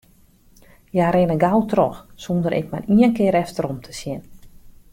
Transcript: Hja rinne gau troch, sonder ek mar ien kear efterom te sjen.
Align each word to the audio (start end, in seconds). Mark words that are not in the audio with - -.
Hja 0.93 1.09
rinne 1.15 1.35
gau 1.43 1.59
troch, 1.73 1.99
sonder 2.23 2.57
ek 2.61 2.71
mar 2.73 2.85
ien 2.97 3.15
kear 3.21 3.39
efterom 3.43 3.77
te 3.85 3.91
sjen. 3.99 4.21